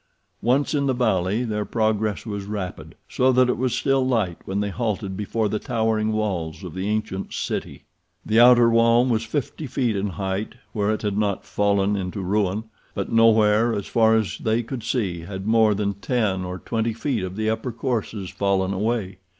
Once 0.41 0.73
in 0.73 0.87
the 0.87 0.95
valley 0.95 1.43
their 1.43 1.63
progress 1.63 2.25
was 2.25 2.45
rapid, 2.45 2.95
so 3.07 3.31
that 3.31 3.49
it 3.49 3.57
was 3.59 3.71
still 3.75 4.03
light 4.03 4.39
when 4.45 4.59
they 4.59 4.71
halted 4.71 5.15
before 5.15 5.47
the 5.47 5.59
towering 5.59 6.11
walls 6.11 6.63
of 6.63 6.73
the 6.73 6.87
ancient 6.87 7.31
city. 7.31 7.83
The 8.25 8.39
outer 8.39 8.67
wall 8.67 9.05
was 9.05 9.23
fifty 9.23 9.67
feet 9.67 9.95
in 9.95 10.07
height 10.07 10.55
where 10.73 10.89
it 10.89 11.03
had 11.03 11.19
not 11.19 11.45
fallen 11.45 11.95
into 11.95 12.21
ruin, 12.21 12.63
but 12.95 13.11
nowhere 13.11 13.75
as 13.75 13.85
far 13.85 14.15
as 14.15 14.39
they 14.39 14.63
could 14.63 14.81
see 14.81 15.19
had 15.19 15.45
more 15.45 15.75
than 15.75 15.93
ten 15.93 16.43
or 16.43 16.57
twenty 16.57 16.93
feet 16.93 17.21
of 17.23 17.35
the 17.35 17.47
upper 17.51 17.71
courses 17.71 18.31
fallen 18.31 18.73
away. 18.73 19.19